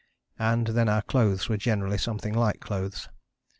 [0.39, 3.07] And then our clothes were generally something like clothes.